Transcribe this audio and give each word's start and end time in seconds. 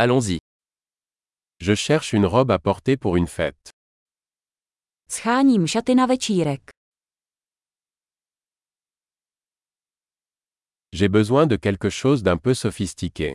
Allons-y. 0.00 0.38
Je 1.60 1.74
cherche 1.74 2.12
une 2.12 2.24
robe 2.24 2.52
à 2.52 2.60
porter 2.60 2.96
pour 2.96 3.16
une 3.16 3.26
fête. 3.26 3.70
Scháním 5.10 5.66
šaty 5.66 5.94
na 5.94 6.06
večírek. 6.06 6.70
J'ai 10.92 11.08
besoin 11.08 11.46
de 11.48 11.56
quelque 11.56 11.90
chose 11.90 12.22
d'un 12.22 12.38
peu 12.38 12.54
sophistiqué. 12.54 13.32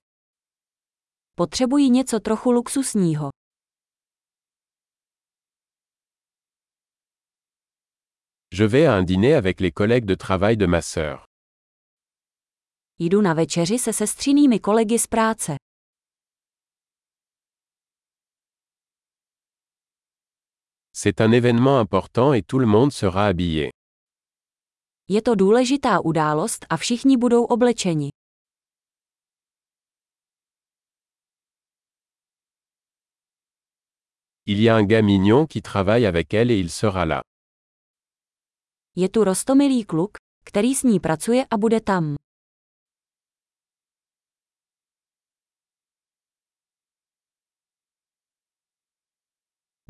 Potřebuji 1.36 1.90
něco 1.90 2.20
trochu 2.20 2.52
luxusního. 2.52 3.30
Je 8.52 8.68
vais 8.68 8.88
à 8.88 8.94
un 8.96 9.04
dîner 9.04 9.34
avec 9.36 9.60
les 9.60 9.72
collègues 9.72 10.06
de 10.06 10.16
travail 10.16 10.58
de 10.58 10.68
ma 10.68 10.82
sœur. 10.82 11.26
Jdu 13.00 13.22
na 13.22 13.34
večeři 13.34 13.80
se 13.80 13.94
sestřinými 13.94 14.60
kolegy 14.60 15.00
z 15.00 15.08
práce. 15.08 15.56
C'est 21.04 21.20
un 21.20 21.34
événement 21.34 21.80
important 21.80 22.32
et 22.32 22.44
tout 22.44 22.60
le 22.60 22.66
monde 22.66 22.94
sera 22.94 23.28
habillé. 23.28 23.72
Je 25.10 25.22
to 25.22 25.36
důležitá 25.36 26.00
událost 26.00 26.66
a 26.70 26.78
všichni 26.78 27.18
budou 27.18 27.44
oblečeni. 27.44 28.10
Il 34.46 34.62
y 34.62 34.70
a 34.70 34.76
un 34.76 34.86
gars 34.86 35.02
mignon 35.02 35.46
qui 35.46 35.62
travaille 35.62 36.06
avec 36.06 36.34
elle 36.34 36.52
et 36.52 36.60
il 36.60 36.70
sera 36.70 37.06
là. 37.06 37.22
Je 38.96 39.08
tu 39.08 39.20
rostomilý 39.24 39.86
kluk, 39.86 40.12
který 40.46 40.76
s 40.76 40.84
ní 40.84 41.00
pracuje 41.00 41.46
a 41.52 41.58
bude 41.58 41.82
tam. 41.82 42.16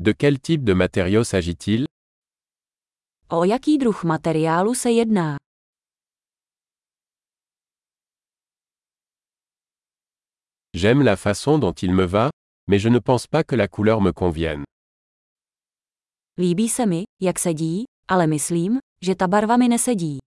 De 0.04 0.12
quel 0.12 0.38
type 0.38 0.64
de 0.64 0.74
matériau 0.74 1.24
s'agit-il? 1.24 1.86
O 3.30 3.44
jaký 3.44 3.78
druh 3.78 4.04
materiálu 4.04 4.74
se 4.74 4.90
jedná? 4.92 5.38
J'aime 10.74 11.02
la 11.02 11.16
façon 11.16 11.58
dont 11.58 11.72
il 11.72 11.94
me 11.94 12.04
va, 12.04 12.28
mais 12.68 12.78
je 12.78 12.90
ne 12.90 12.98
pense 12.98 13.26
pas 13.26 13.44
que 13.44 13.56
la 13.56 13.66
couleur 13.66 14.02
me 14.02 14.12
convienne. 14.12 14.64
Líbí 16.36 16.68
se 16.68 16.86
mi, 16.86 17.04
jak 17.22 17.38
sedí, 17.38 17.84
ale 18.06 18.26
myslím, 18.26 18.78
že 19.00 19.14
ta 19.14 19.26
barva 19.26 19.56
mi 19.56 19.68
nesedí. 19.68 20.18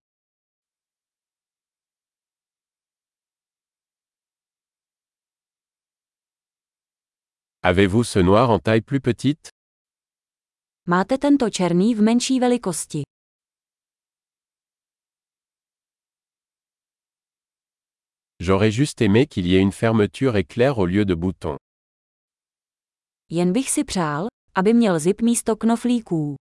Avez-vous 7.62 8.04
ce 8.04 8.20
noir 8.20 8.50
en 8.50 8.58
taille 8.58 8.82
plus 8.82 9.02
petite? 9.02 9.52
Máte 10.90 11.18
tento 11.18 11.50
černý 11.50 11.96
v 11.96 12.02
menší 12.02 12.40
velikosti. 12.40 13.02
J'aurais 18.40 18.72
juste 18.72 19.02
aimé 19.02 19.26
qu'il 19.28 19.48
y 19.48 19.56
ait 19.56 19.62
une 19.62 19.72
fermeture 19.72 20.38
éclair 20.38 20.78
au 20.78 20.86
lieu 20.86 21.06
de 21.06 21.16
boutons. 21.16 21.58
Jen 23.30 23.54
bych 23.54 23.70
si 23.70 23.84
přál, 23.84 24.28
aby 24.56 24.74
měl 24.74 25.00
zip 25.00 25.22
místo 25.22 25.56
knoflíků. 25.56 26.36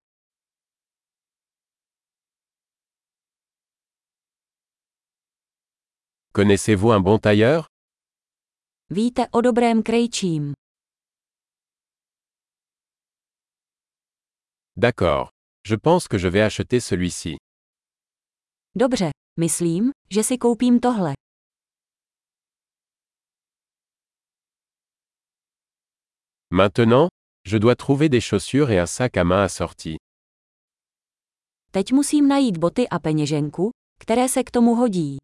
Connaissez-vous 6.32 6.96
un 6.96 7.02
bon 7.02 7.18
tailleur 7.18 7.64
Víte 8.90 9.28
o 9.30 9.40
dobrém 9.40 9.82
krejčím. 9.82 10.52
D'accord. 14.78 15.30
Je 15.64 15.74
pense 15.74 16.06
que 16.08 16.18
je 16.18 16.28
vais 16.28 16.42
acheter 16.42 16.80
celui-ci. 16.80 17.36
Dobře, 18.76 19.10
myslím, 19.40 19.90
že 20.10 20.22
si 20.22 20.38
koupím 20.38 20.80
tohle. 20.80 21.12
Maintenant, 26.50 27.08
je 27.46 27.58
dois 27.58 27.76
trouver 27.76 28.08
des 28.08 28.20
chaussures 28.20 28.70
et 28.70 28.78
un 28.78 28.86
sac 28.86 29.16
à 29.16 29.24
main 29.24 29.42
assorti. 29.44 29.96
Teď 31.70 31.92
musím 31.92 32.28
najít 32.28 32.56
boty 32.56 32.88
a 32.88 32.98
peněženku, 32.98 33.70
které 34.00 34.28
se 34.28 34.44
k 34.44 34.50
tomu 34.50 34.74
hodí. 34.74 35.16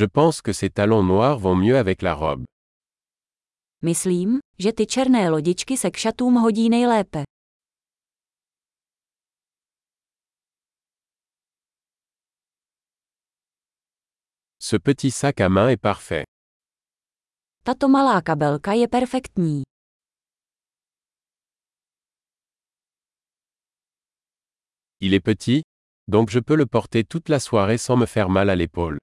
Je 0.00 0.06
pense 0.06 0.40
que 0.40 0.54
ces 0.54 0.70
talons 0.70 1.02
noirs 1.02 1.38
vont 1.38 1.54
mieux 1.54 1.76
avec 1.76 2.00
la 2.00 2.14
robe. 2.14 2.44
Myslím, 3.82 4.38
že 4.58 4.72
ty 4.72 4.86
černé 4.86 5.28
lodičky 5.28 5.76
se 5.76 5.90
k 5.90 5.96
šatům 5.96 6.34
hodí 6.34 6.68
nejlépe. 6.68 7.22
Ce 14.58 14.78
petit 14.78 15.10
sac 15.10 15.40
à 15.40 15.48
main 15.48 15.68
est 15.68 15.80
parfait. 15.82 16.24
Tato 17.64 17.88
malá 17.88 18.22
kabelka 18.22 18.72
je 18.74 18.88
perfektní. 18.88 19.62
Il 25.00 25.12
est 25.14 25.24
petit, 25.24 25.62
donc 26.08 26.30
je 26.30 26.40
peux 26.40 26.56
le 26.56 26.66
porter 26.66 27.04
toute 27.04 27.28
la 27.28 27.38
soirée 27.38 27.78
sans 27.78 27.98
me 27.98 28.06
faire 28.06 28.30
mal 28.30 28.48
à 28.48 28.56
l'épaule. 28.56 28.98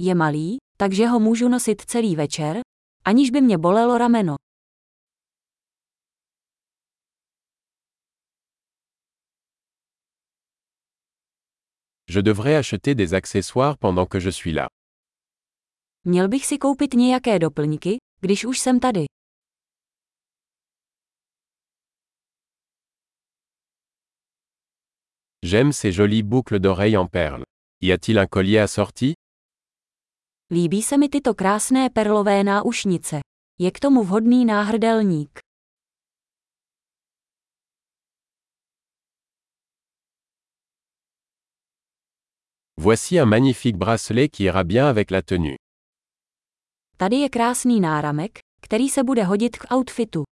Je 0.00 0.14
malý, 0.14 0.56
takže 0.76 1.06
ho 1.06 1.20
můžu 1.20 1.48
nosit 1.48 1.80
celý 1.80 2.16
večer, 2.16 2.60
aniž 3.04 3.30
by 3.30 3.40
mě 3.40 3.58
bolelo 3.58 3.98
rameno. 3.98 4.36
Je 12.08 12.22
devrais 12.22 12.56
acheter 12.56 12.94
des 12.94 13.12
accessoires 13.12 13.76
pendant 13.76 14.06
que 14.06 14.18
je 14.18 14.32
suis 14.32 14.54
là. 14.54 14.68
Měl 16.04 16.28
bych 16.28 16.46
si 16.46 16.58
koupit 16.58 16.94
nějaké 16.94 17.38
doplňky, 17.38 17.96
když 18.20 18.44
už 18.44 18.58
jsem 18.58 18.80
tady. 18.80 19.04
J'aime 25.42 25.72
ces 25.72 25.96
jolies 25.96 26.22
boucles 26.22 26.60
d'oreilles 26.60 26.98
en 26.98 27.08
perles. 27.08 27.44
Y 27.80 27.92
a-t-il 27.92 28.18
un 28.18 28.26
collier 28.26 28.62
assorti 28.62 29.14
Líbí 30.50 30.82
se 30.82 30.98
mi 30.98 31.08
tyto 31.08 31.34
krásné 31.34 31.90
perlové 31.90 32.44
náušnice. 32.44 33.20
Je 33.58 33.70
k 33.70 33.80
tomu 33.80 34.04
vhodný 34.04 34.44
náhrdelník. 34.44 35.38
Voici 42.80 43.20
un 43.20 43.28
magnifique 43.28 43.76
bracelet 43.76 44.28
qui 44.28 44.44
ira 44.44 44.64
bien 44.64 44.86
avec 44.86 45.10
la 45.10 45.22
tenue. 45.22 45.56
Tady 46.96 47.16
je 47.16 47.28
krásný 47.28 47.80
náramek, 47.80 48.38
který 48.60 48.88
se 48.88 49.04
bude 49.04 49.24
hodit 49.24 49.56
k 49.58 49.74
outfitu. 49.76 50.24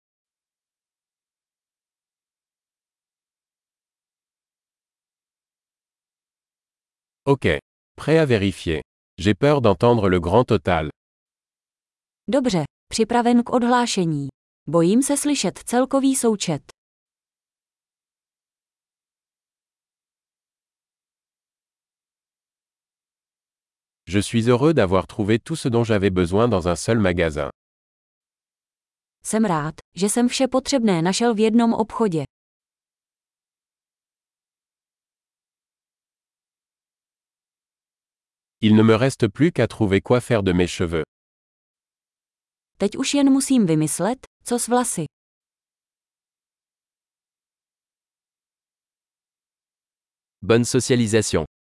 Ok. 7.26 7.44
Prêt 7.96 8.18
à 8.20 8.24
vérifier. 8.24 8.83
J'ai 9.18 9.34
peur 9.34 9.60
d'entendre 9.60 10.08
le 10.08 10.20
grand 10.20 10.44
total. 10.44 10.88
Dobře, 12.28 12.64
připraven 12.88 13.42
k 13.42 13.50
odhlášení. 13.52 14.28
Bojím 14.68 15.02
se 15.02 15.16
slyšet 15.16 15.58
celkový 15.58 16.16
součet. 16.16 16.62
Je 24.08 24.22
suis 24.22 24.48
heureux 24.48 24.74
d'avoir 24.74 25.06
trouvé 25.06 25.38
tout 25.38 25.56
ce 25.56 25.68
dont 25.68 25.84
j'avais 25.84 26.10
besoin 26.10 26.48
dans 26.48 26.68
un 26.68 26.76
seul 26.76 27.00
magasin. 27.00 27.48
Jsem 29.24 29.44
rád, 29.44 29.74
že 29.96 30.08
jsem 30.08 30.28
vše 30.28 30.48
potřebné 30.48 31.02
našel 31.02 31.34
v 31.34 31.38
jednom 31.38 31.72
obchodě. 31.74 32.24
Il 38.66 38.76
ne 38.76 38.82
me 38.82 38.94
reste 38.94 39.28
plus 39.28 39.52
qu'à 39.52 39.66
trouver 39.68 40.00
quoi 40.00 40.22
faire 40.22 40.42
de 40.42 40.50
mes 40.52 40.66
cheveux. 40.66 41.04
Teď 42.78 42.96
už 42.96 43.14
jen 43.14 43.30
musím 43.30 43.66
vymyslet, 43.66 44.16
co 44.44 44.58
s 44.58 44.68
vlasy. 44.68 45.04
Bonne 50.42 50.64
socialisation. 50.64 51.44